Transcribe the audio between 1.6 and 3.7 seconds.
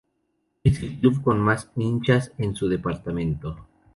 hinchas en su departamento.